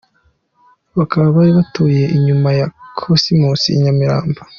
Bakaba 0.97 1.27
bari 1.35 1.51
batuye 1.57 2.03
inyuma 2.17 2.49
ya 2.59 2.67
Cosmos 2.99 3.61
i 3.75 3.77
Nyamirambo. 3.83 4.39